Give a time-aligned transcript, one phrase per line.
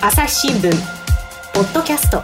[0.00, 0.70] 朝日新聞。
[1.52, 2.22] ポッドキャスト。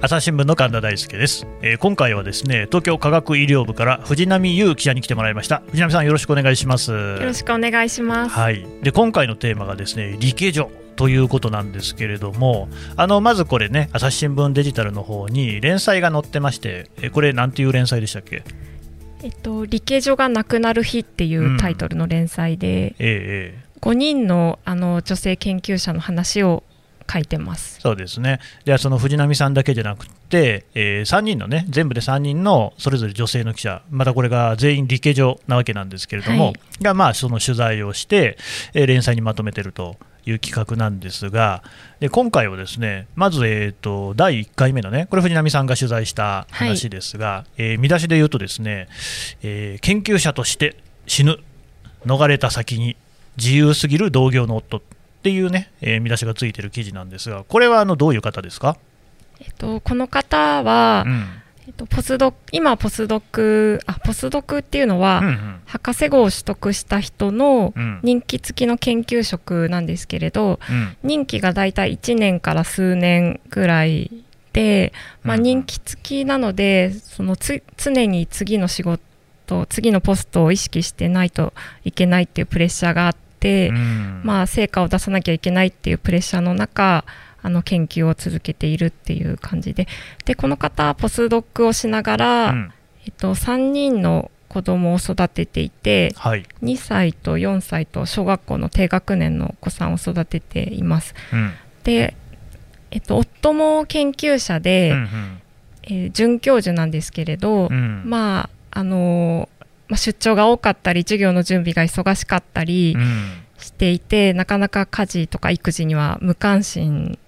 [0.00, 5.62] 朝日新聞の神田大輔です、えー、今回はですね東京科学医療部から藤波優記者に来てもらいました。
[5.70, 6.92] 藤波さんよろしくお願いします。
[6.92, 8.34] よろしくお願いします。
[8.36, 8.64] はい。
[8.82, 18.44] で今回のテーマがですね理系所ということなんですけれどもあのまずこれね朝日新聞デジタルの方に連載が載ってましてえこれなんていう連載でしたっけ？
[19.24, 26.62] えっと、理系所がなくなる日っていうタイトルの連載で、うん、ええ、5人のあの女性研究者の話を
[27.12, 27.80] 書いてます。
[27.80, 38.38] そうですね、ではその藤波さんだけじゃなくて、えー、3人のね、全部で3人のそれぞれ女性の記者、またこれが全員理系上なわけなんですけれども、はい、がまあその取材をして、
[38.72, 41.64] えー、連載にまとめてるという企画なんですが、
[41.98, 48.88] で今回はですねまず、えーと、第1回目のね、これ、藤波さんが取材した話ですが、はい、えー、見出しで言うと、ですね、
[49.42, 51.38] えー、研究者として死ぬ、
[52.06, 52.96] 逃れた先に
[53.36, 54.82] 自由すぎる同業の夫。
[55.22, 58.76] っていうね、えー、見出しがついてる記事なんですが、これはあのどういう方ですか、
[59.40, 61.26] えっと、この方は、うん。
[61.68, 79.00] えっと、ポスド今、ポスドクあポスドクっていうのは、うんうん、博士号を取得した人の任期付きの研究職なんですけれど、うん、任期が大体1年から数年ぐらいで、まあ、任期付きなので、そのつ常に次の仕事
[79.68, 81.52] 次のポストを意識してないと
[81.84, 87.04] いけないっていうプレッシャーがあって。、うん、まあ、成果を出さなきゃいけないっていうプレッシャーの中
[87.42, 89.88] あの研究を続けているっていう感じで。
[90.24, 92.72] でこの方ポスドックをしながら、うん、
[93.04, 101.14] えっと、3人の子供を育てていて、はい、2歳と4歳と小学校の低学年のお子さんを育てています。
[101.32, 101.52] うん、
[101.84, 102.14] で、
[102.90, 105.42] えっと、夫も研究者で、うんうん、
[105.84, 109.48] えー、准教授なんですけれど、うん、まああの
[109.88, 112.96] まあ、出張が多かったり授業の準備が忙しかったり
[113.58, 117.18] していて、うん、なかなか家事とか育児には無関心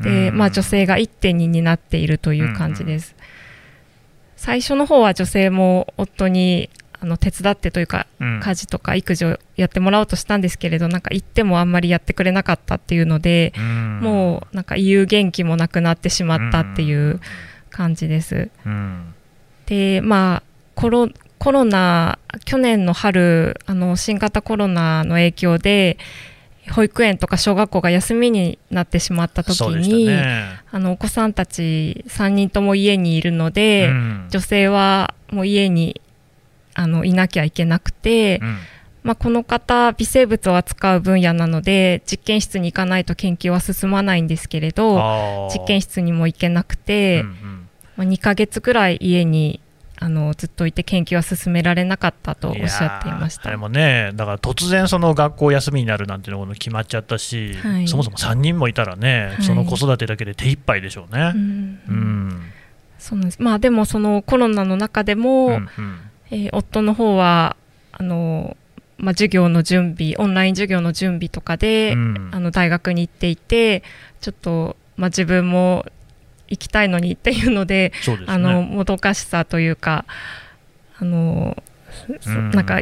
[0.00, 3.14] で、うん、まあ、女性が1.2になっているという感じです。
[3.16, 3.24] うん、
[4.34, 6.70] 最初の方は女性も夫に
[7.00, 13.52] あの手伝ってというか、家事とか育児をやってもらおうとしたんですけれどなんか行ってもあんまりやってくれなかったっていうので、
[14.00, 17.20] もうなんか言う元気もなくなってしまったっていう
[17.70, 18.50] 感じです。
[19.66, 20.47] でまあ
[20.78, 21.08] コロ
[21.40, 25.98] コロナ、去年の春、あの新型コロナの影響で、
[26.70, 36.00] 保育園とか小学校が休みになってしまった時に、ね、あのお子さんたち3人とも家にいるので、うん、女性はもう家に
[36.74, 38.58] あのいなきゃいけなくて、うん、
[39.02, 49.60] まあ、この方微生物を扱う分野なので実験室に行かないと研究は進まないんですけれど実験室にも行けなくて、うんうん、まあ、2ヶ月ぐらい家に
[50.00, 53.48] あのずっといて研究は進められなかったとおっしゃっていました。
[53.48, 61.32] あれもね、だから突然、その学校休みになるなんていうのも決まっちゃったし、はい、そもそも3人もいたらね、はい、その子育てだけで手一杯でしょうね。
[61.34, 62.42] うん、うん、
[62.98, 63.42] そうなんです。
[63.42, 65.68] まあ、でも、そのコロナの中でも、うんうん、
[66.30, 67.56] えー、夫の方は
[67.92, 68.56] あの
[68.98, 73.84] まあ、授業の準備、オンライン授業の準備とかで、うん、あの大学に行っていて、
[74.20, 75.86] ちょっと、まあ、自分も
[76.48, 80.04] 行きたいのにっていうので、ね、あのもどかしさというか
[80.98, 81.56] あの
[82.52, 82.80] なんか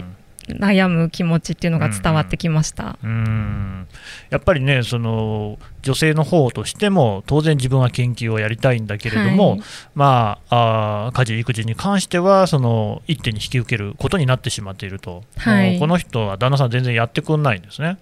[0.49, 3.89] 悩む気持ちっていうのが伝わってきました、うん、うん
[4.31, 9.61] やっぱりねその女性の方としても当然自分は研究をやりたいんだけれども、はい、
[9.95, 17.99] まああ家事育児に関してはその一手に引き受けることになってしまっていると、はい、この人は旦那さん全然やってくんないんですね。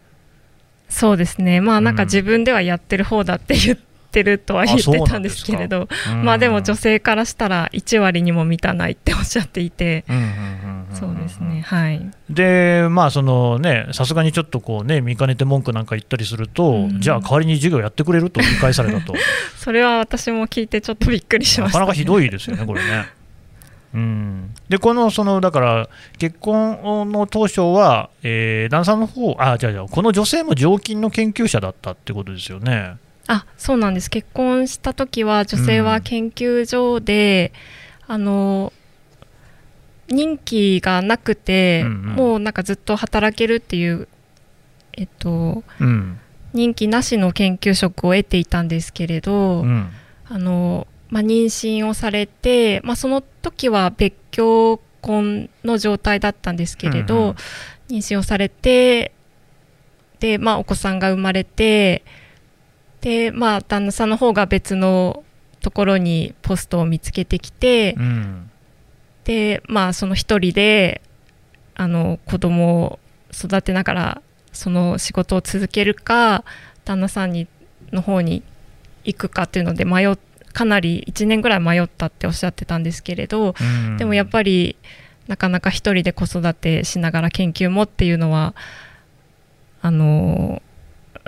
[0.90, 1.60] そうですね。
[1.60, 5.88] まあなんか自分ではやってる方だって言ってってるとは言ってたんですけれど。
[6.22, 10.04] まあでも女性からしたら1割にも満たないっておっしゃっていて。
[10.92, 11.62] そうですね。
[11.66, 12.10] はい。
[12.30, 19.14] でまあそのねさすがにちょっとこうね見かねて文句なんか言ったりすると、うん、じゃあ代わりに授業やってくれると言い返されたと。
[19.58, 23.06] それは私も聞いてちょっとびっくりしました、ね、なかなかひどいですよねこれね。
[23.94, 25.88] うん、でこのそのだから
[26.18, 32.96] 結婚の当初は、えー、旦那さんの方あじゃあじゃあこの女性も常勤の研究者だったってことですよね。
[33.26, 34.10] あそうなんです。
[34.10, 37.52] 結婚した時は女性は研究所で、
[38.08, 38.72] うん、あの
[40.08, 44.08] 任期がなくて、うんうん、もうなんかずっと働けるっていう
[44.92, 46.18] えっと、うん、
[46.52, 49.90] 任期なしの研究職を得ていたんですけれど、うん、
[50.28, 57.34] あのまあ、妊娠をされて、まあ、その時は別居婚の状態だったんですけれど、うんうん、
[57.88, 59.12] 妊娠をされて
[60.18, 62.02] で、まあ、お子さんが生まれて
[63.04, 65.24] でまあ旦那さんの方が別の
[65.60, 68.50] ところにポストを見つけてきて、うん、
[69.24, 71.02] でまあその一人で
[71.74, 72.98] あの子供を
[73.30, 74.22] 育てながら
[74.54, 76.44] その仕事を続けるか
[76.86, 77.46] 旦那さんに
[77.92, 78.42] の方に
[79.04, 80.16] 行くかっていうので迷
[80.54, 83.54] かなり1年ぐらい迷ったっておっしゃってたんですけれど、
[83.98, 84.76] でもやっぱり
[85.26, 88.54] なかなか一人で子育てしながら研究もっていうのは
[89.82, 90.62] あの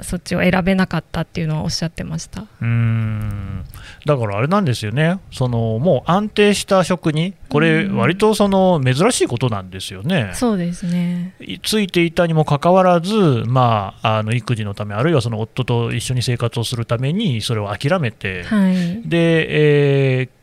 [0.02, 2.44] そっちを選べなかったっていうのはおっしゃってました。
[2.60, 3.64] うん。
[4.04, 10.32] だからあれなんですよね、そのもう安定した職に、これ、割とその珍しいことなんですよね。
[10.34, 11.34] そうですね。
[11.62, 13.14] ついていたにもかかわらず、
[13.46, 20.35] まあ、あの育児のため、あるいはその夫と一緒に生活をするために、それを諦めて、はい、で、えー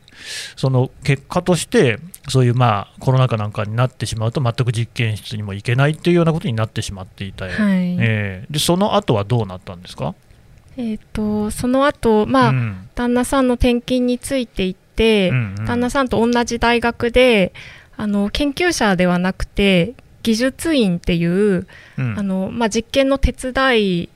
[0.56, 1.98] その結果として、
[2.28, 7.54] そういうまあコロナ禍なんかになってしまうと、全く実験室にも行けないっていうようなことになってしまっていた、はい、
[8.00, 10.14] えー、でその後はどうなったんですか、
[10.76, 17.52] えーと、その後、まあ、うん、旦那さんの転勤についていって、うんうん、旦那さんと同じ大学で
[17.96, 21.66] あの研究者ではなくて技術員っていう、
[21.98, 24.08] うん、あのまあ、実験の手伝い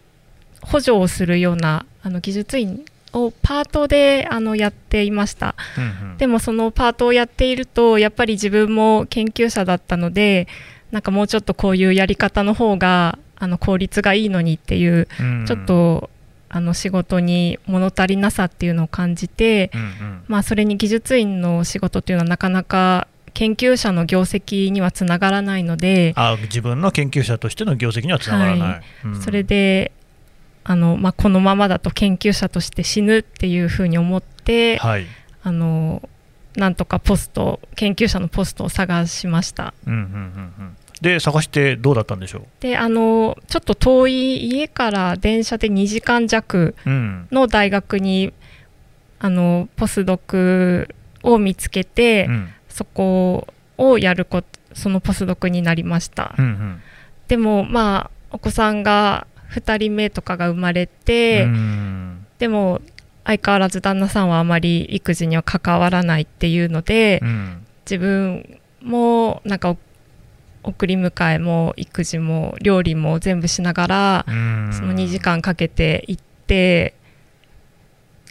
[0.62, 10.48] 補助をするようなあの技術員をパートであのやっていました、うんうん、でもそのパートをやっているとやっぱり自分も研究者だったので
[10.90, 16.10] なんかもうちょっとこういうやり方の方があの効率がいいのにっていう、うんうん、ちょっと
[16.48, 28.82] あの仕事に物足りなさっていうのを感じて、うんうん、まあ、それに技術員の仕事っていうのはなかなか研究者の業績にはつながらないのであ自分の研究者としての業績にはつながらない、はい。
[29.04, 29.92] うん、それで
[30.70, 35.06] あの、まあ、このままだと研究者として死ぬっていうふうに思って、はい、
[35.42, 36.06] あの
[36.56, 39.72] なんとかポスト研究者のポストを探しました。
[39.86, 40.08] うんうんうんう
[40.62, 40.76] ん。
[41.00, 42.42] で探してどうだったんでしょう？
[42.60, 48.32] であのちょっと遠い家から電車で2時間弱の大学に、うん、
[49.20, 53.46] あのポスドクを見つけて、うん、そこ
[53.78, 56.82] をやることそのポスドクになりました、うんうん、
[57.26, 61.46] でもまあお子さんが2人目とかが生まれて
[62.38, 62.80] でも
[63.24, 69.76] 相変わらず旦那さんはあまり育児には関わらないっていうので、うん、自分もなんか
[70.62, 76.94] 送り迎えも育児も料理も全部しながらその2時間かけて行って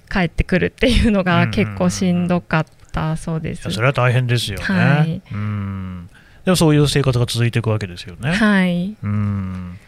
[0.09, 3.69] 帰ってくるっていうのが結構しんどかったそうです。
[3.69, 6.09] それは大変ですよね、はい、うん。
[6.45, 8.31] でもそういう生活が続いていくわけですよね。
[8.31, 9.79] はい、うん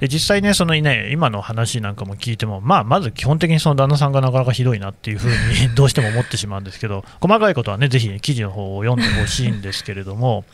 [0.00, 5.34] で実際ね、そのね、今の話なんかも聞いても、まあ、まず基本的にその旦那さんがなかなかひどいなっていうふうに
[5.76, 10.44] どうしても思ってしまうんですけど、細かいことはね、ぜひ記事の方を読んでほしいんですけれども、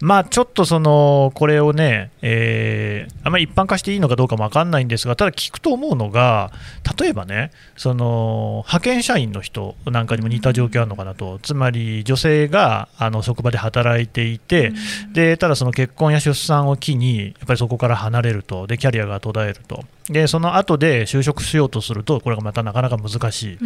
[0.00, 6.52] まあちょっとそのこれをね、えー、あまり一般化していいのかどうかも分かんないんですが、ただ聞くと思うのが、
[6.98, 14.72] 例えばね、その派遣社員の人なんかにも似た状況あるのかなと、つまり女性があの職場で働いていて、
[15.12, 19.84] でただその結婚や出産を機に、やっぱりそこから離れると、でキャリアが途絶えると。
[20.10, 23.58] でその後で就職しようとすると、これがまたなかなか難しい、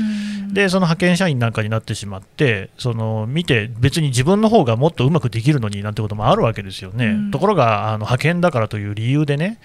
[0.55, 9.59] でその派遣社員なんかになってしまって、その見て、別に自分の方がもっとうまくできるのになんてこともあるわけですよね、ところがあの派遣だからという理由でね、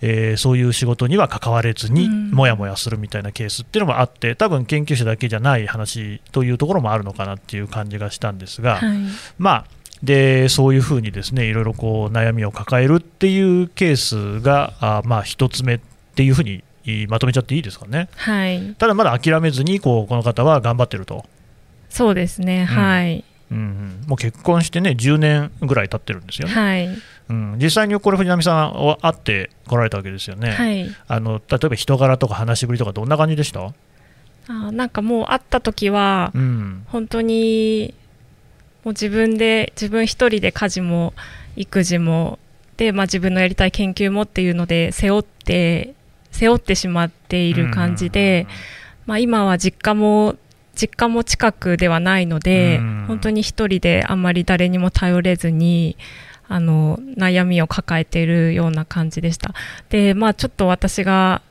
[0.00, 8.98] えー、そういう仕事には関われずに、もやもやするみたいなケースっていうのもあって、多分研究者だけじゃない話というところもあるのかなっていう感じがしたんですが、はい、
[9.38, 9.64] まあ
[10.02, 15.80] でそういうふうにですねいろいろこう悩みを抱えるっていうケースがあまあ1つ目
[16.18, 16.64] っていうふうに
[17.06, 18.08] まとめちゃっていいですかね。
[18.16, 21.24] はい、ただまだ諦めずにこうこの方は頑張ってると。
[21.90, 26.54] そうですね、うん、はい、うん、うん、もう結婚してね10年ぐらい経ってるんですよね。
[26.54, 26.88] はい。
[27.28, 30.50] うん、実際にこれ藤波さんは会ってこられたわけですよね。
[30.50, 33.72] はい、あの例えば人柄とか話しぶりとかどんな感じでした？
[34.48, 37.94] あなんかもう会った時は、うん、本当に
[38.82, 41.14] もう自分で自分一人で家事も
[41.54, 42.40] 育児も
[42.76, 45.94] で、まあ、自分のやりたい研究もっていうので背負って
[46.30, 48.46] 背負ってしまっている感じで、
[49.06, 50.36] まあ、今は実家も
[50.74, 55.96] 実家も近くではないので、本当に一人であんまり誰にも頼れずに
[56.46, 59.54] あの悩みを抱えているような感じでした。
[59.90, 61.42] でまあちょっと私が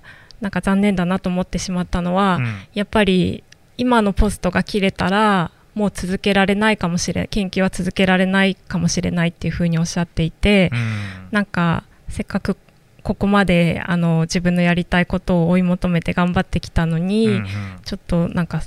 [0.42, 3.44] なんか残念だなと思ってしまったのは、うん、やっぱり
[3.78, 10.80] 今のポストが切れたらもう続けられないかもしれない研究は続けられないかもしれないっていうふうにおっしゃっていて、うん、
[11.32, 12.58] なんかせっかく
[13.08, 17.46] ここまであの自分のやりたいことを追い求めて頑張ってきたのに、うんうん、
[17.86, 18.62] ちょっとなんか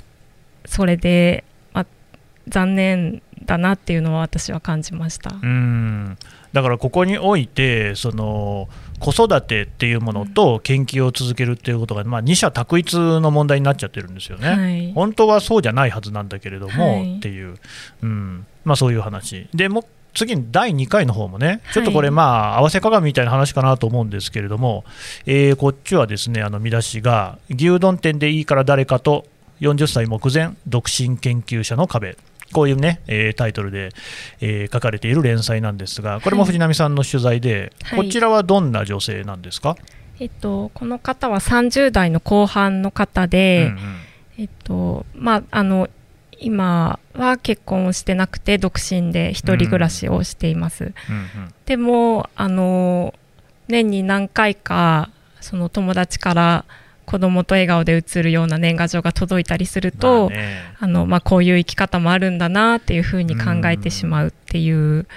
[0.65, 1.43] それで、
[1.73, 1.85] まあ、
[2.47, 5.35] 残念だなっていうのは私は感じました。
[5.35, 6.17] うん。
[6.53, 8.67] だからここにおいてその
[8.99, 17.57] 子育てっていうものと研究を続けるっていうことが、まあ、二者択一の問題になっちゃってるんですよね、はい、本当はそうじゃないはずなんだけれども、はい、っていう、
[18.01, 18.47] うん。
[18.65, 19.47] まあ、そういう話。
[19.53, 24.83] でも次に第2回の方もね、ちょっとこれ、まあ、合わせ鏡みたいな話かなと思うんですけれども、
[25.25, 29.25] えー、こっちはですね、あの見出しが、牛丼店でいいから誰かと
[29.61, 32.17] 40歳目前、独身研究者の壁。
[32.53, 33.91] こういうね、えー、タイトルで、
[34.41, 39.77] えー、書かれている連載なんですが、これも藤波さんの取材で、はい、こちらはどんな女性なんですか、
[40.19, 45.89] えっと、この方は30代の後半の方で、うんうん、えっとまあ、あの
[46.41, 50.93] 今は結婚をしてなくて独身で一人暮らしをしています、うんうん。
[51.45, 53.13] うん、でもあの
[53.67, 56.65] 年に何回かその友達から
[57.05, 60.39] 子供と笑顔で写るような年賀状が届いたりすると、まあ、
[60.79, 65.07] あのまあ、こういう生き方もあるんだなっていうふうに考えてしまうっていう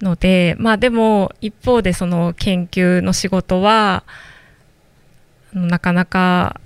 [0.00, 4.04] ので、まあ、でも一方でその研究の仕事は
[5.52, 6.60] なかなか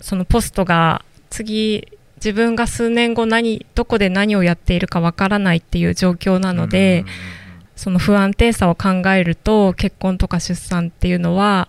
[0.00, 1.86] そのポストが次
[2.22, 7.04] 自分が数年後何どこで何をやっているかわからないっていう状況なので、
[7.76, 11.68] その不安定さを考えると結婚とか出産っていうのは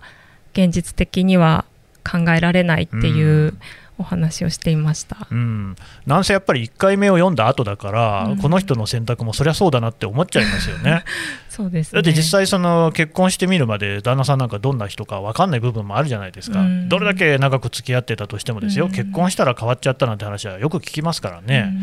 [0.51, 1.63] 現実的には
[2.03, 3.53] 考えられないっていう
[4.01, 11.03] お話をしていました、うん、なんせやっぱり1回目を読んだ後だから、うん、この人の選択もそりゃそうだなって思っちゃいますよね。
[11.49, 21.73] そうです、ね、だって実際その結婚してみるまで旦那さんなんかどんな人か分かんない部分もあるじゃないですか、うん、どれだけ長く付き合ってたとしてもですよ、結婚したら変わっちゃったなんて話はよく聞きますからね。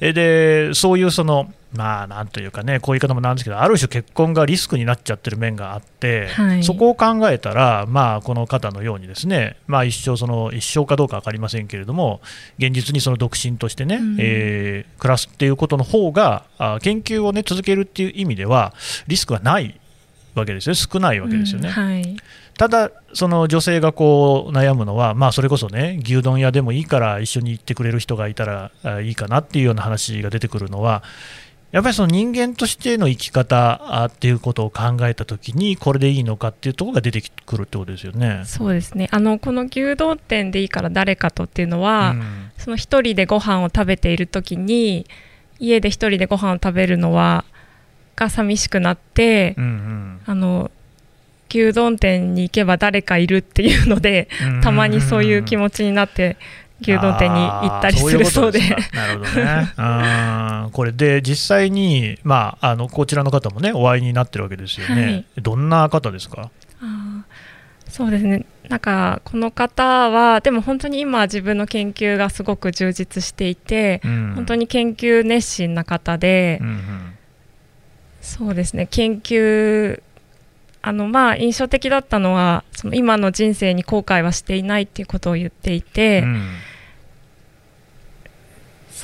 [0.00, 12.20] えでそういうそのまあなんというかね、こういう言い方もなんですけど、ある種結婚がリスクになっちゃってる面があって、はい、そこを考えたら、まあ、この方のようにですね、まあ、一生その、一生かどうか分かりませんけれども、
[12.58, 18.74] 現実にその独身としてね、うん、えー、暮らすっていうことの方があ、研究をね、続けるっていう意味では、
[19.06, 19.78] リスクはない
[20.34, 21.68] わけですよ、少ないわけですよね。
[21.68, 22.16] うんはい、
[22.56, 31.02] ただ、その女性がこう悩むのは、まあ、それこそね、牛丼屋でもいいから一緒に行ってくれる人がいたらいいかなっていうような話が出てくるのは、
[31.72, 38.42] やっぱりその人間としての生き方っていうことを考えたときに、これでいいのかっていうところが出てくるってことですよね。
[38.44, 39.08] そうですね。
[39.10, 45.06] あのこの牛丼店でいいから誰かとっていうのは、うん、その一人でご飯を食べているときに、
[45.58, 47.46] 家で一人でご飯を食べるのは
[48.16, 50.70] が寂しくなって、うんうん、あの
[51.48, 54.28] 牛丼店に行けば誰かいるっていうので、
[54.62, 56.36] たまにそういう気持ちになって
[56.86, 58.60] 牛丼店に行ったりするそうで。
[58.92, 59.72] なるほどね。
[59.76, 65.02] あこれで実際に、まあ、あのこちらの方もねお会いになってるわけですよね。
[65.02, 66.50] はい、どんな方ですか？
[66.80, 67.24] あ
[67.88, 68.46] そうですね。
[68.68, 76.78] なんかこの方はでも本当に今自分の研究がすごく充実していて、うん、本当に研究熱心な方で、うんうん、
[78.22, 78.86] そうですね。
[78.90, 80.00] 研究
[80.80, 86.48] あのまあ印象的だったのはその今の人生に後悔はしていないっていうことを言っていて、うん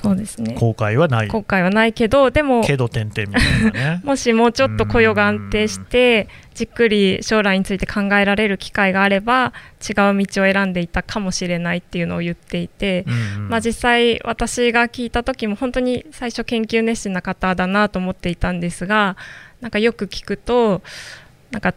[0.01, 0.55] そうですね。
[0.55, 1.29] 後悔はない。
[1.29, 4.01] 後悔はないけどでもけど点々みたいなね。
[4.07, 9.53] もしもうちょっと雇用が安定してじっくり将来について考えられる機会があれば
[9.83, 13.05] 違う道を選んでいたかもしれないっていうのを言っていて、
[13.49, 19.17] まあ、実際私が聞いた時も本当に最初研究熱心な方だなと思っていたんですが
[19.61, 20.83] なんかよく聞くと
[21.51, 21.75] なんか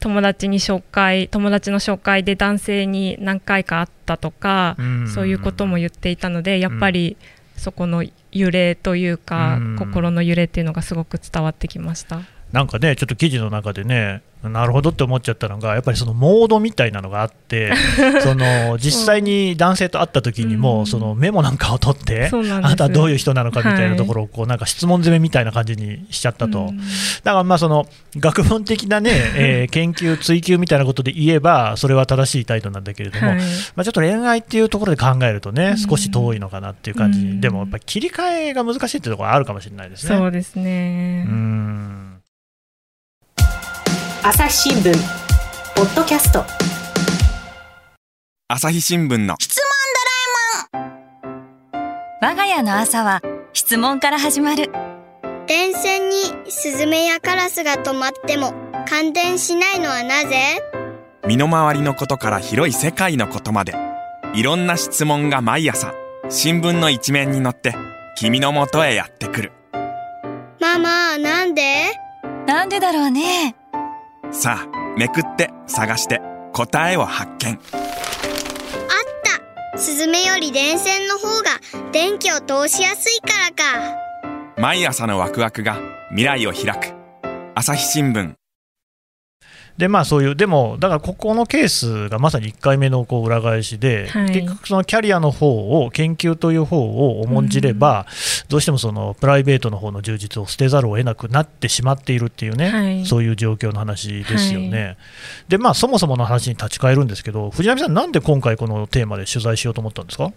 [0.00, 4.78] 友達に紹介友達の紹介で男性に何回か会ったとか、
[5.14, 8.02] そういうことも言っていたのでやっぱり、うんそこの
[8.32, 12.22] 揺れというか、う心の揺れっていうのがすごく伝わってきました。
[12.52, 17.72] なんかね、ちょっと記事の中でね、なるほどって思っちゃったのが、やっぱりそのモードみたいなのがあって、
[18.24, 26.72] その実際に男性と会った時にも、そのメモなんかを取って、あなたはどういう人なのかみたいなところをこうなんか質問攻めみたいな感じにしちゃったと、
[27.22, 33.36] だからまあその学問的なね、 えー、研究、追求みたいなことで言えば、それは正しい態度なんだけれども、ま
[33.82, 40.16] あ、ちょっと恋愛っていうところで考えるとね、少し遠いのかなっていう感じ、でもやっぱり切り替えが難しいっていうところはあるかもしれないですね。
[40.16, 41.26] そうですね。
[41.28, 42.09] うん
[44.22, 44.92] 朝日新聞。
[45.74, 46.44] ポッドキャスト。
[48.48, 49.34] 朝日新聞の。
[49.38, 49.64] 質問
[50.74, 52.30] ドラえもん。
[52.30, 53.22] 我が家の朝は
[53.54, 54.70] 質問から始まる。
[55.46, 56.16] 電線に
[56.50, 58.52] スズメやカラスが止まっても
[58.86, 60.60] 感電しないのはなぜ？
[61.26, 63.74] 身の回りのことから広い世界のことまで。
[64.34, 65.94] いろんな質問が毎朝
[66.28, 67.74] 新聞の一面に載って
[68.18, 69.52] 君のもとへやってくる。
[70.60, 71.86] ママなんで？
[72.46, 73.56] なんでだろうね
[74.32, 76.20] さあめくって探して。
[76.52, 77.52] 答えを発見。
[77.52, 77.58] あっ
[79.72, 79.78] た。
[79.78, 81.60] スズメより電線の方が
[81.92, 83.96] 電気を通しやすいからか。
[84.56, 85.78] 毎朝のワクワクが
[86.10, 86.94] 未来を開く。
[87.54, 88.39] 朝日新聞
[89.80, 104.84] でまあ、そういう、でも、だからここのケースがまさに1回目のこう裏返しで、はい、結局、そのキャリアの方を、研究という方を重んじれば、うん、どうしてもそのプライベートの方の充実を捨てざるを得なくなってしまっているっていうね、はい、そういう状況の話ですよね。
[104.84, 104.96] はい、
[105.48, 110.30] で、まあ、そもそもの話に立ち返るんですけど、藤波さん、なんで今回、このテーマで取材しようと思ったんですか？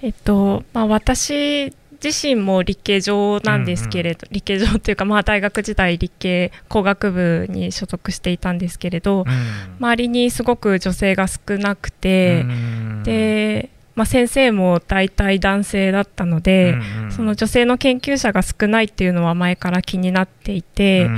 [0.00, 1.72] えっとまあ、私
[2.02, 9.26] 自身も理系上なんですけれど、うんうん、理系上というか、まあ、大学時代理系工学部に所属していたんですけれど、うん、
[9.78, 21.08] 周りにすごく女性が少なくて、うん、で、まあ、先生も大体男性だったので、うんうん、その女性の研究者が少ないっていうのは前から気になっていて、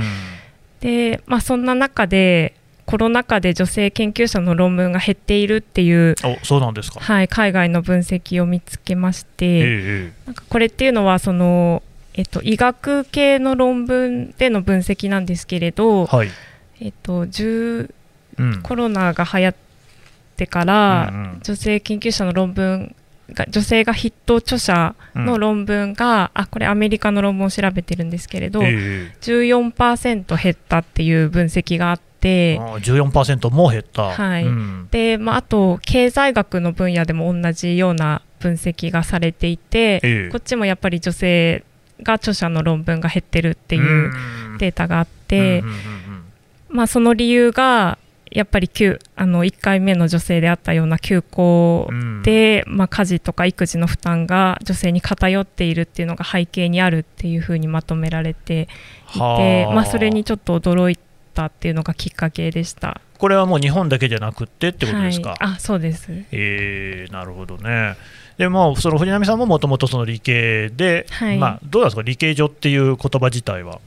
[0.81, 2.53] でまあ、そんな中で
[2.85, 11.81] コロナ禍で女性研究者の論文が減っているっていうそうなんですか、はい、海外の分析を見つけまして、ええ、なんかこれっていうのはその、
[12.13, 16.29] えっと、医学系の論文での分析なんですけれど、はい。
[16.79, 19.55] えっと、うん、コロナが流行っ
[20.35, 22.95] てから、うんうん、女性研究者の論文
[23.33, 32.14] が女性が筆頭著者の論文が、うん、あこれアメリカの論文を調べてるんですけれど、えー、14%減ったっていう分析があって。
[32.25, 32.59] て。
[32.59, 34.45] 14%も減った、はい。
[34.89, 41.63] でまあ、あと経済学の分野でも同じような分析がされていて、えこっちもやっぱり女性
[42.01, 44.11] が著者の論文が減ってるっていう
[44.57, 45.63] データがあって、
[46.67, 47.97] まあ、その理由が
[48.31, 48.69] やっぱり
[49.15, 51.89] あの1回目の女性であったような休校
[52.23, 58.67] で、うん、まあ、家事とか育児の負担が女性に偏っているっていうのが背景にあるっていうふうにまとめられて
[59.11, 60.99] いて、まあ、それにちょっと驚い
[61.35, 63.01] ったっていうのがきっかけでした。
[63.17, 66.07] これはもう日本だけじゃなくてってことですか、はい、あそうです。
[66.31, 67.95] えー、なるほどね。
[68.37, 72.01] でもその藤波さんももともとその理系で、はい、まあ、どうですか？
[72.01, 73.79] 理系女っていう言葉自体は。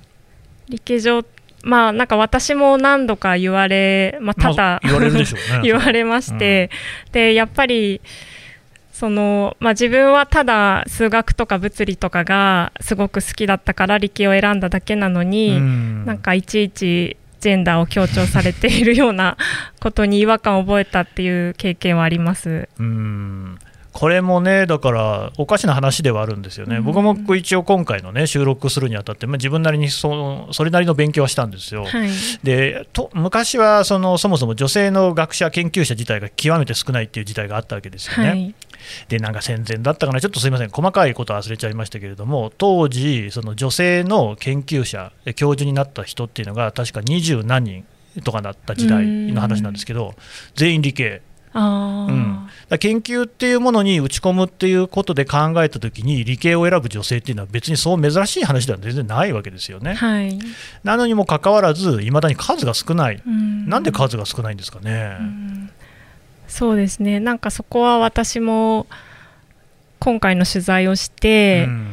[0.68, 1.24] 理系女
[1.62, 5.62] まあなんか私も何度か言われ、まあ、ただ、言われるでしょうね。
[5.66, 6.70] 言われまして、
[7.06, 8.00] うん、でやっぱり
[8.92, 19.36] そのまあ、自分はただ数学とか物理とかがすごく好きだったから理系を選んだだけなのに、うん、なんかいちいちジェンダーを強調されているような
[19.80, 22.68] ことに違和感を覚えたっていう経験はあります。
[22.78, 23.58] うん
[23.98, 31.84] これもね、だからおかしな話ではあるんですよね、うん、僕も一応今回のね収録するにあたって、まあ、自分なりにそそれなりの勉強はしたんですよ。
[31.84, 32.10] はい、
[32.44, 38.28] でと昔はそのそもそも女性の学者、研究者自体が極めて少ないっていう事態があったわけですよね。
[38.28, 38.54] はい
[39.08, 47.84] でなんか戦前だったかな、ちょっとすみません、細かいことは忘れちゃいましたけれども、当時、その女性の研究者、教授になった人っていうのが、確か二十何人
[48.24, 50.14] とかだった時代の話なんですけど、
[50.54, 51.22] 全員理系。
[51.54, 59.94] うん、研究っていうものに打ち込むっていうことで考えたときに理系を選ぶ女性っていうのは別にそう珍しい話では全然ないわけですよね。
[59.94, 60.38] はい、
[60.84, 63.68] なのにもかかわらずいまだに数が少ない、ん。
[63.68, 65.16] なんで数が少ないんですかね。
[66.48, 67.20] そうですね。
[67.20, 68.86] なんかそこは私も
[70.00, 71.86] 今回の取材をして、うん、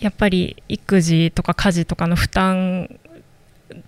[0.00, 3.00] やっぱり育児とか家事とかの負担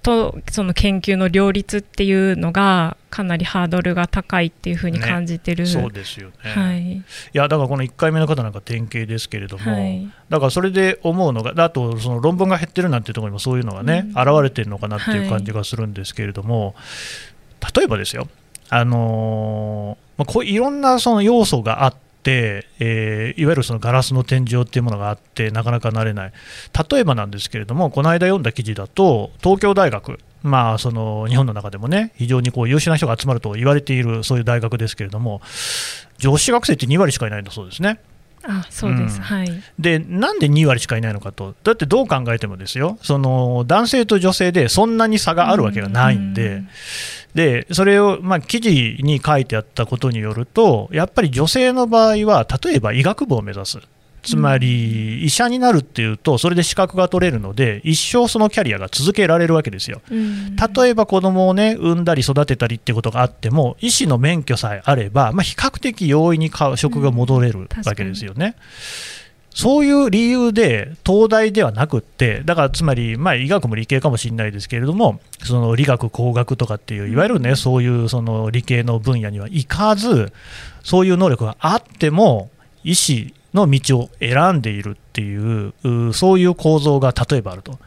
[0.02, 16.74] とその研究の両立っていうのがかなりハードルが高いっていうふうに感じてる、ね、そうですよね、はい、いやだからこの1回目の方なんか典型ですけれども、はい、だからそれで思うのがあとその論文が減ってるなんていうところにもそういうのがね、うん、現れてるのかなっていう感じがするんですけれども、
[17.60, 18.28] はい、例えばですよ
[18.76, 26.32] あのー、まあ、こういろんなその要素があって、えー、いわゆるそのガラスの天井っていうものがあってなかなかなれない。
[26.90, 35.40] 例えばなんですけれどもこの間読んだ記事だと東京大学まあ、その日本の中でもね非常にこう優秀な人が集まると言われているそういう大学ですけれども
[36.18, 37.98] 女子学生って2割しかいないんだそうですね。
[38.46, 46.68] あそうです、うん、はい、でなんで2割しかいないのかと、だってどう考えてもですよ、その男性と女性でそんなに差があるわけがないんで、うん
[47.34, 53.78] でそれを、まあ、記事に書いてあったことによると、やっぱり女性の場合は、例えば医学部を目指す。
[54.24, 60.00] つまり医者になるっていうと、それで資格が取れるので、一生そのキャリアが続けられるわけですよ。
[60.10, 68.56] 例えば子供をね、産んだり育てたりってことがあっても、医師の免許さえあれば、まあ、比較的容易に職が戻れるわけですよね。
[69.54, 80.32] そういう理由で東大ではなくって、だからつまり、まあ、医学も理系かもしれないですけれども、その理学、工学とかっていう、いわゆるね、そういうその理系の分野には行かず、
[80.82, 82.50] そういう能力があっても、
[82.82, 85.72] 医師の道を選んでいるっていう、
[86.12, 87.78] そういう構造が例えばあると。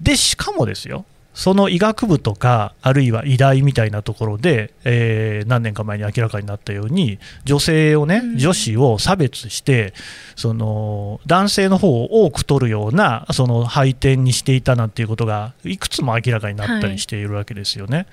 [0.00, 1.04] で、しかもですよ、
[1.40, 9.94] その医学部とか、あるいは医大みたいなところで、えー、何年か前に明らかになったように、女性をね、女子を差別して、
[10.36, 17.96] その男性の方を多く取るようなその配点にしていたなんていうことが、いくつも明らかになったりしているわけですよね。
[17.96, 18.06] はい、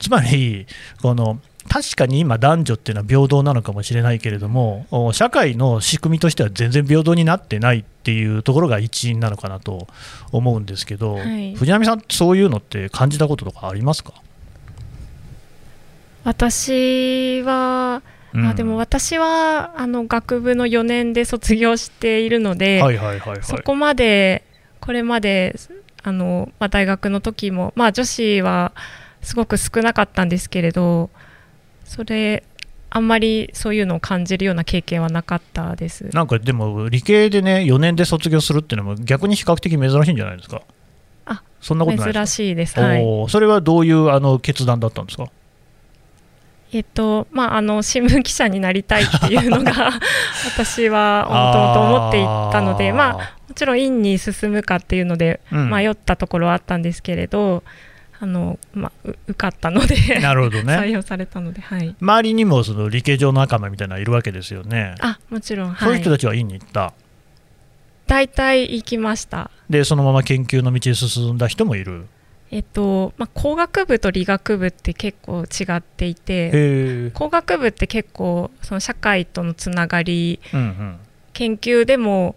[0.00, 0.66] つまり
[1.00, 9.88] この確かに今、男女っていうのは平等なのかもしれないけれども、社会の仕組みとしては全然平等になってないっていうところが一因なのかなと
[10.30, 14.12] 思うんですけど、はい、藤波さん、そういうのって感じたこととかありますか？
[16.22, 22.80] 私は、うん、あでも私はあの学部の4年で卒業しているので、
[23.42, 24.44] そこまで、
[24.80, 25.56] これまで
[26.02, 28.72] あの、まあ、大学の時も、まあ、女子は
[29.22, 31.10] すごく少なかったんですけれど、
[31.84, 32.42] それ
[32.90, 36.08] あんまりそういうのを感じるような経験はなかったです。
[36.12, 40.62] なんかでも理系でね4年で卒業するっていうのも逆に比較的珍しいんじゃないですか？
[41.26, 45.28] あそんなことない珍しいです、はい、それはどういうあの決断だったんですか？
[46.72, 49.92] えっとまあ、あの新聞記者になりたいっていうのが
[50.56, 53.14] 私はもともと思っていたのでまあ、
[53.48, 57.62] もちろん院に進むかっていうので迷ったところはあったんですけれど、うん
[58.20, 64.94] あのまあ、受かったのでなるほど、ね、 採用されたので、はい、周りにもその理系上の仲間みたいなのいるわけですよね。
[65.00, 66.94] あもちろん、そういう人たちは院に行った。
[68.06, 69.50] 大体行きました。
[69.68, 72.06] でそのまま研究の道へ進んだ人もいる。
[72.50, 80.98] えっとまあ、工学部と理学部って結構違っていて工学部って結構その社会とのつながり、うんうん、
[81.32, 82.36] 研究でも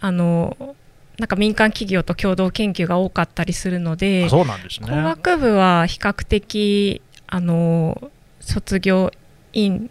[0.00, 0.76] あの
[1.22, 4.88] なんか民間企業と共同研究が多かったりするのでそうなんですね。
[4.88, 9.12] 工学部は比較的あの卒業
[9.52, 9.88] 院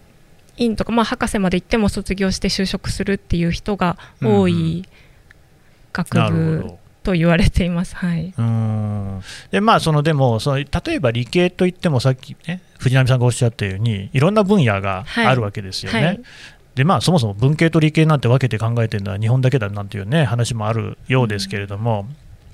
[0.58, 4.86] 院とか、まあ、博士まで行っても卒業して就職するっていう人が多い
[5.94, 9.22] 学部と言われています、はい、うん。
[9.52, 15.98] でまあそのでもその例えば理系といってもさっきね藤波さんがおっしゃったようにいろんな分野があるわけですよね。
[15.98, 16.22] はいはい
[16.76, 22.08] でまあ、そもそも文系と理系なんて分けて考えてるのは日本だけだなんていう、ね、話もあるようですけれども、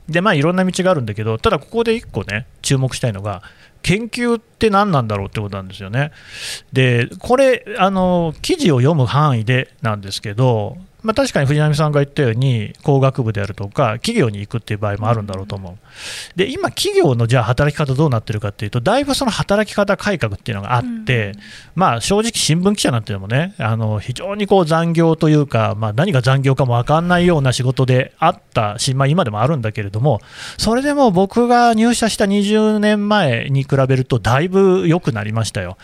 [0.07, 3.43] うん、でまあ、いろんな道があるんだけど、ただここで1個ね、注目したいのが、
[3.83, 6.11] 研究って何なんだろうってことなんですよね。
[6.73, 15.77] で、これ、あの記事を読む範囲でなんですけど、まあ、確かに藤波さんが言ったように、工学部であるとか、企業に行くっていう場合もあるんだろうと思う。
[16.35, 21.31] で、今、企業のじゃあ働き方どうなってるかっていうと、だいぶその働き方改革っていうのがあって、
[21.75, 30.19] まあ、正直、新聞記者なんていうのもね、あの非常にこう残業というか、まあ、何が残業かも分かんないような仕事であったし、まあ、今でもあるんだけれども、
[30.57, 35.77] それでも僕が入社した20年前に比べると、だいぶ良くなりましたよ。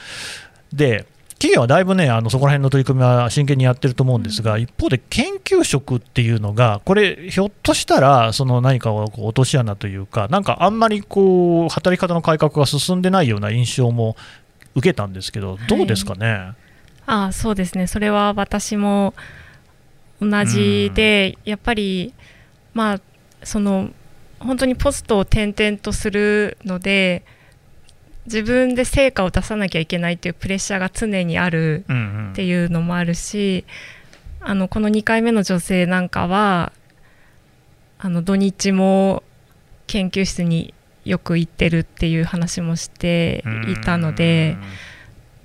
[0.73, 1.05] で
[1.43, 14.15] 企業はだいぶね、あのそこら辺の取り組みは真剣にやってると思うんですが、一方で研究職っていうのが、これ、ひょっとしたら、その何かをこう落とし穴というか、なんかあんまりこう働き方の改革が進んでないような印象も
[14.73, 16.27] 受けたんですけど、どうですかね？
[16.27, 16.56] はい、
[17.08, 19.13] あそうですね、それは私も
[20.21, 22.13] 同じで、やっぱり、
[22.73, 22.99] まあ、
[23.43, 23.89] その
[24.39, 27.25] 本当にポストを転々とするので、
[28.25, 31.86] 自分で成果を出さなきゃいけないっていうプレッシャーが常にある
[32.31, 33.65] っていうのもあるし、
[34.39, 36.71] うんうん、あのこの2回目の女性なんかは
[37.99, 39.23] あの土日も
[39.88, 40.73] 研究室に
[41.05, 44.57] よく行ってるっていう話もしていたので、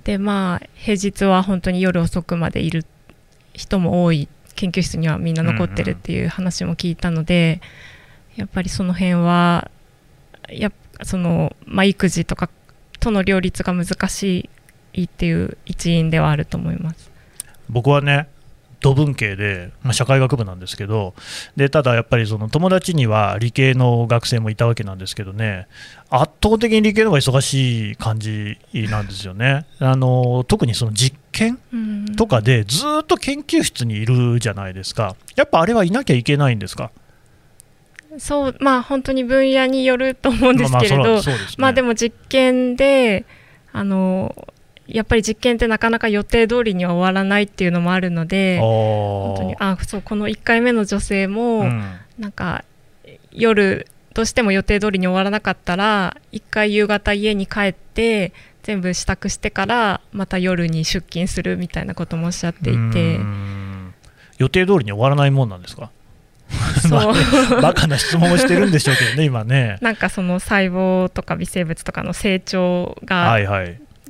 [0.05, 2.85] でまあ平日は本当に夜遅くまでいる
[3.53, 4.27] 人も多い。
[4.55, 7.61] 研究室にはみんな残ってるっていう話も聞いたので、
[8.35, 9.71] やっぱりその辺は
[10.49, 10.71] や
[11.03, 12.49] その、まあ、育児とか
[12.99, 14.49] との両立が難し
[14.93, 17.11] いっていう一因ではあると思います。
[17.69, 18.27] 僕はね
[18.81, 21.13] 土文系で、まあ、社会学部なんですけど
[21.57, 25.67] でただやっぱりその友達には理系の学生もいたわけなんですけどね
[26.09, 28.57] 圧倒的に理系の方が忙しい感じ
[28.89, 29.65] なんですよね。
[29.79, 31.59] あの特にその実験
[32.15, 35.15] とかでずっと研究室にいるじゃないですか。
[35.35, 36.91] やっぱあれはいなきゃいけないんですか？
[38.17, 41.23] そうまあ本当に分野によると思うんですけれど、まあ、ね、
[41.57, 43.25] まあでも実験で
[43.71, 44.35] あの
[44.87, 51.83] やっぱり実験ってなかなか予定通りには終わらないっていうのもあるので本当にあそうこの1回目の女性も、うん、
[52.17, 52.63] なんか
[53.31, 63.19] 夜どうしても予定通りに終わらなかったら1回夕方家に帰って全部支度してからまた夜に出勤するみたいなこともおっしゃっていて。
[64.39, 65.91] 予定通りに終わらないもんなんですか？
[66.87, 67.13] そう
[67.61, 69.77] バカな質問をしてるんでしょうけどね、今ね。
[69.81, 73.37] なんかその細胞とか微生物とかの成長が、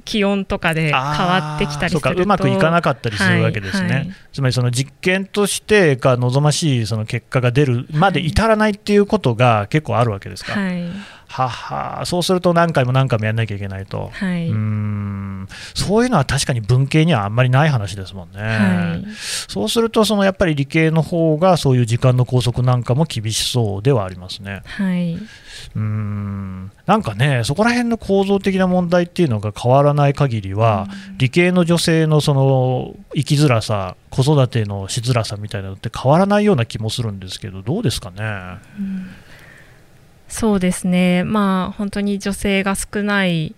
[0.06, 10.54] 気温とかで変わってきたりするとうまくいかなかったりするわけですね、はいはい、つまりその実験としてが望ましいその結果が出るまで至らないっていうことが結構あるわけですか。
[10.54, 10.90] はい
[11.32, 15.48] ははそうすると何回も何回もやらなきゃいけないと、はい、うん。
[15.76, 19.06] そういうのは確かに文系にはあんまりない話ですもんね、はい、
[19.48, 24.64] そうするとそのやっぱり理系の方がそういう時間の拘束なんかも厳しそうではありますね。
[24.66, 25.18] はい、
[25.76, 26.72] うん。
[26.86, 38.58] なんかね、そこら辺の構造的な問題っていうのが変わらない限りは、うん、理系の女性のその生きづらさ、子育てのしづらさみたいなのって変わらないような気もするんですけど、どうですかね？
[38.80, 39.10] うん
[40.30, 43.56] そうですね、まあ、本当に女性が少ない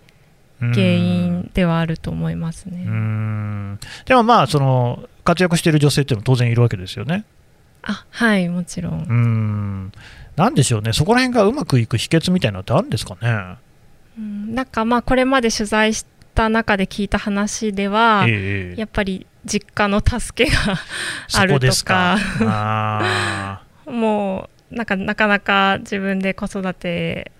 [0.60, 2.86] 原因ではあると思いますね。
[4.06, 7.26] でもまあその活躍している女性っていうのも当然いるわけですよね。
[7.84, 8.94] あはいもちろん。
[8.94, 9.92] うん。
[10.36, 10.94] なんでしょうね。
[10.94, 13.58] そこら辺がうまくいく秘訣みたいなのってあるんですかね。
[14.18, 14.54] うん。
[14.56, 16.06] なんかまあこれまで取材し
[16.36, 20.78] た中で聞いた話では、えー、やっぱり実家の助けが
[21.34, 23.62] あるとか。
[23.88, 27.32] もうなんかなかなか自分で子育て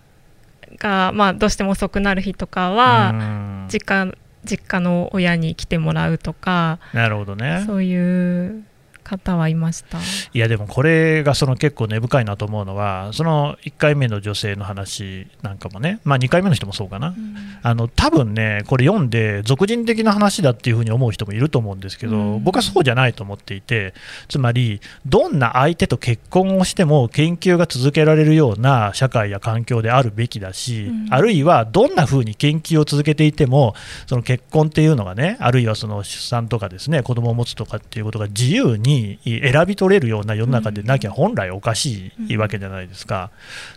[0.78, 4.14] が、まあ、どうしても遅くなる日とかは実家
[4.44, 7.64] 実家の親に来てもらうとかなるほどね。
[7.66, 8.64] そういう
[9.04, 9.98] 方はいました？
[10.34, 23.94] いやでもこれがその結構根深いなと思うのはその1回目の女性の話なんかもね、まあ、2回目の人もそうかな、うん、あの多分ねこれ読んで俗人的な話だっていうふうに思う人もいると思うんですけど、うん、僕はそうじゃないと思っていて
[24.30, 33.74] つまりどんな相手と結婚をしても研究が続けられるような社会や環境であるべきだし、うん、あるいはどんなふうに研究を続けていても
[34.08, 38.91] その結婚っていうのがねあるいはその出産とかですね子供を持つとかっていうことが自由に
[39.24, 43.32] 選び取れるような世の中でなきゃ本来おかしいわけじゃないですか、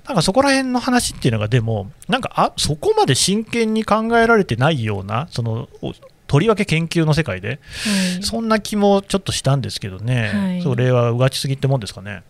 [0.06, 5.68] なんかそこら辺の話っていうのが、でも、なんかあそこまで真剣に考えられてないような、その
[6.26, 7.54] とりわけ研究の世界で、は
[8.20, 12.22] い、そんな気もちょっとしたんですけどね、はい、それはうがちすぎってもんですかね。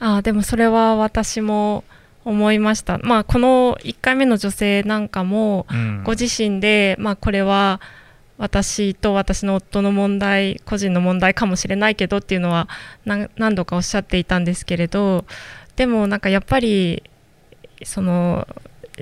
[0.00, 1.82] あでもそれは私も
[2.24, 5.66] 思いました、まあ、この1回目の女性なんかも、
[6.04, 7.80] ご自身で、まあ、これは
[8.38, 12.68] 私と私の夫の問題個人の問題かもしれないけどっていうのは
[13.04, 15.24] 何度かおっしゃっていたんですけれど
[15.76, 17.02] でもなんかやっぱり
[17.84, 18.46] その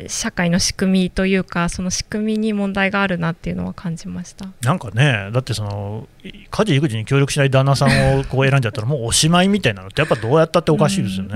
[0.08, 4.46] 社会の仕組みというかその仕組みに問題があるなっていうのは感じました。
[4.62, 6.06] なんかねだってその
[6.50, 11.34] 家事育児に協力しない旦那さんをこう選んじゃったらもうおしまいみたいなのってやっぱどうやったっておかしいですよね。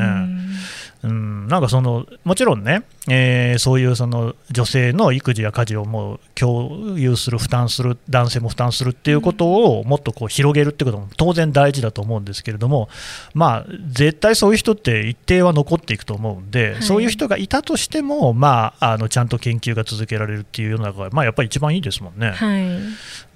[1.03, 12.89] うん、なんかそのもちろんね、えー、そういうその女性の育児や家事をもう共有する、負担する、男性も負担するっていうことをもっとこう広げるってことも当然大事だと思うんですけれども、
[13.35, 22.31] まあ、絶対そういう人って一定は残っていくと思うんで、はい、そういう人がいたとしても、まあ、あのちゃんと研究が続けられるっていう世の中が、まあ、やっぱり一番いいですもんね。
[22.31, 22.67] はい、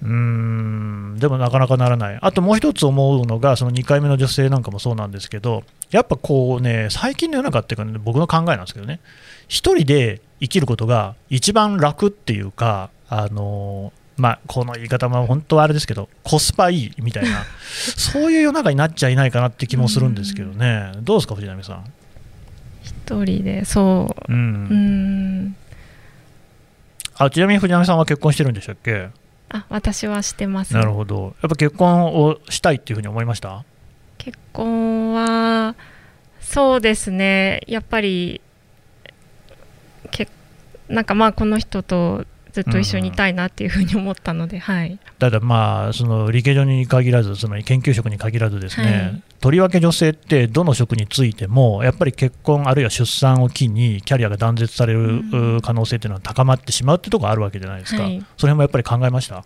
[0.01, 8.99] うんでもなかなかならない、あともう一つ思うのが、その2回目の女性なんかもそうなんですけど、やっぱこうね、最近の世の中っていうか、ね、僕の考えなんですけどね、
[9.47, 17.43] 一人で生きることが一番楽っていうか、あのまあ、この言い方も本当はあれですけど、コスパいいみたいな、
[17.97, 21.83] そういう世の中になっちゃいないかなって気もするんですけどね、うどうですか、藤波さん？
[22.81, 24.33] 一人で、そう。
[24.33, 25.55] うん、うん。
[27.17, 29.09] あちなみに藤波さんは結婚してるんでしたっけ？
[29.49, 30.73] あ私はしてます。
[30.73, 31.35] なるほど。
[31.41, 33.63] やっぱ結婚をしたいっていうふうに思いました？
[34.17, 35.75] 結婚は
[36.39, 37.61] そうですね。
[37.67, 38.41] やっぱり
[40.11, 40.27] け
[40.87, 55.21] なんかまあこの人とずっと一緒にいたいなっていうふうに思ったので、うん、はい、ただまあその理系上に限らずその研究職に限らずですね、はい、とりわけ女性ってどの職についてもやっぱり結婚あるいは出産を機にキャリアが断絶される
[55.61, 59.43] 可能性っていうのは高まってしまうってところがあるわけじゃないですか、はい、それもやっぱり考えました？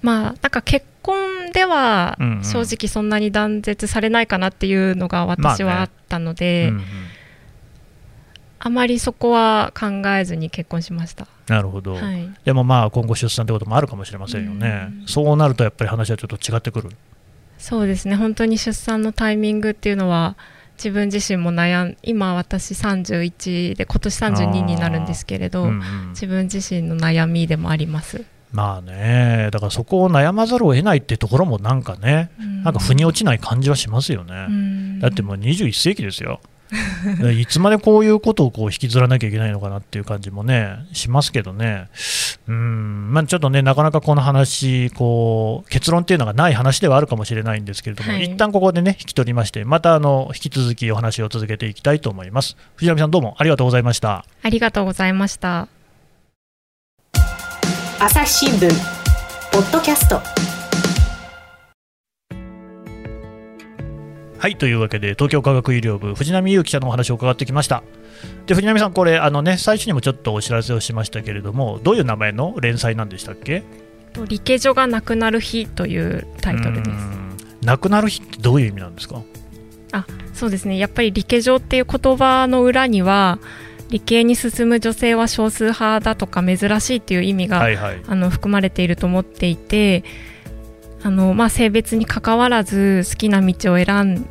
[0.00, 7.06] まあなんか結婚では正直そんなに断絶されないかなっていうのが私はあったので、まあねうんうん、
[8.66, 11.26] あまりそこは考えずに結婚しました。
[11.48, 16.88] なるほど、はい、でもまあ今後出産ということもあるかもしれませんよね、うん、そうなるとやっぱり話はちょっと違ってくる。
[17.58, 18.16] そうですね。
[18.16, 20.36] 本当に出産のタイミングっていうのは
[20.78, 28.24] 自分自身も悩ん今私31で今年32になるんですけれど、うんうん、自分自身の悩みでもあります。
[28.50, 34.46] まあね、だからそこを悩まざるを得ないっていうところもなんかね、うん、なんか腑に落ちない感じはしますよね。
[34.48, 36.40] うん、だってもう21世紀ですよ。
[37.32, 41.88] いつまでこういうことをこう引きずらなきゃいけないのかなっていう感じもね、しますけどね、
[42.48, 52.56] うんまあ、ちょっとね、なかなかこの話こう、結論っていうのがない話ではあるかもしれないんですけれども、はい、一旦ここでね、引き取りまして、またあの引き続きお話を続けていきたいと思います。
[52.76, 54.24] 藤波さん、どうもありがとうございました。
[54.42, 55.68] ありがとうございました。
[58.00, 58.68] 朝日新聞
[59.52, 60.53] ポッドキャスト
[64.44, 67.82] はいというわけで東京科学医療部藤波優記者のお話を伺ってきました。
[68.44, 73.62] で藤波さんこれあのね最初にもちょっとお知らせをしましたけれどもどういう名前の連載なんでしたっけ？
[74.28, 76.90] 理系所がなくなる日というタイトルです。
[77.62, 79.22] なくなる日ってどういう意味なんですか？
[79.92, 80.04] あ
[80.34, 80.76] そうですね。
[80.76, 83.38] やっぱり理系所っていう言葉の裏には
[83.88, 90.04] 理系に進む女性は少数派だとか珍しいっていう意味が、はいはい、あの含まれていると思っていて
[91.02, 94.26] あの、まあ、性別にかかわらず好きな道を選ん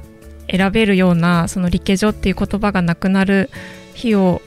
[0.55, 3.49] 選べるようなその理系所っていう言葉がなくなる
[3.95, 4.41] 日を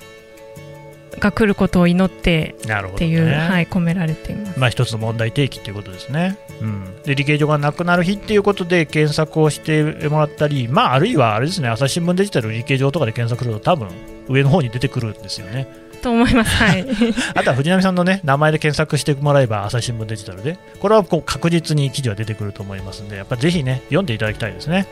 [1.18, 4.60] が来ることを祈ってっていう、ね、はい、込められています。
[4.60, 6.38] まあ、一つの問題提起ということですね。
[6.60, 13.88] うん、で理系所がなくなる日っていうことで検索をしてもらったり、まあ、あるいはあれですね朝日新聞デジタル理系所とかで検索すると多分
[14.28, 15.66] 上の方に出てくるんですよね。
[16.02, 16.86] と思います、はい、
[17.34, 24.86] あとは藤波さんの、ね、名前で検索してもらえば朝日新聞デジタルでこれはこう確実に記事は出てくると思いますのでやっぱぜひね読んでいただきたいですね。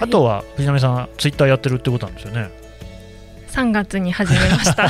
[0.00, 2.50] あとは藤波さんツイッターやってるってことなんですよね。
[3.48, 4.88] 3月に始めました。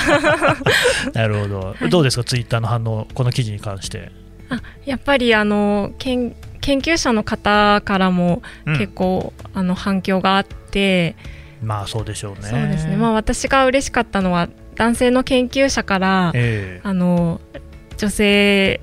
[1.15, 4.11] なるほど、はい、どうですかツイッターの反応この記事に関して。
[4.49, 11.15] あやっぱりあの研研究者の方からも結構、うん、あの反響があって。
[11.63, 12.49] まあそうでしょうね。
[12.49, 12.97] そうですね。
[12.97, 17.41] まあ私が嬉しかったのは男性の研究者から、えー、あの
[17.97, 18.81] 女性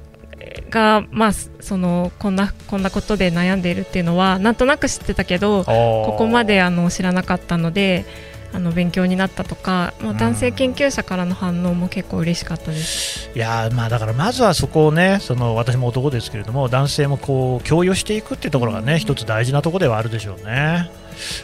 [0.70, 8.06] が、まあ、そのこんなこんなことで悩んでいるっていうのはなんとなく知ってたけどここまであの知らなかったので
[8.54, 20.92] あの勉強になったとか、まあ、男性研究者からの反応も結構嬉しかったです、いやまあだからまずはそこをねその私も男ですけれども男性もこう共有していくっていうところがね、一つ大事なところではあるでしょうね。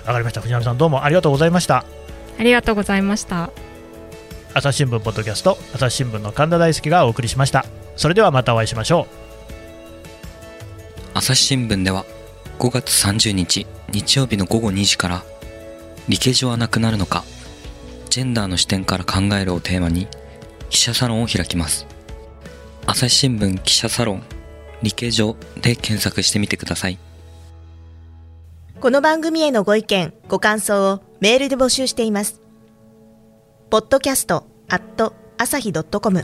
[0.05, 0.41] わかりました。
[0.41, 1.83] 藤波さんどうもありがとうございました。
[2.37, 3.49] ありがとうございました。
[4.53, 9.07] 朝日新聞ポッドキャスト朝日新聞の神田大輔がお送りしましたそれではまたお会いしましょう。
[11.13, 12.05] 朝日新聞では
[12.57, 15.23] 5月30日日曜日の午後2時から
[16.07, 17.25] 理系所はなくなるのか
[18.09, 20.07] ジェンダーの視点から考えるをテーマに
[20.69, 21.87] 記者サロンを開きます。
[22.85, 24.23] 朝日新聞記者サロン
[24.81, 26.97] 理系所で検索してみてください。
[28.79, 32.41] この番組へのご意見ご感想をメールで募集しています。
[33.69, 36.23] podcast at 朝日 .com